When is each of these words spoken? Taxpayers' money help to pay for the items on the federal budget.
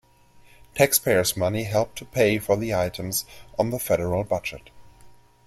Taxpayers' 0.73 1.37
money 1.37 1.61
help 1.65 1.93
to 1.93 2.05
pay 2.05 2.39
for 2.39 2.57
the 2.57 2.73
items 2.73 3.23
on 3.59 3.69
the 3.69 3.77
federal 3.77 4.23
budget. 4.23 4.71